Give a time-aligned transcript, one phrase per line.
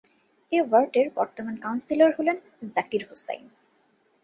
[0.51, 2.37] এ ওয়ার্ডের বর্তমান কাউন্সিলর হলেন
[2.75, 3.41] জাকির হোসেন।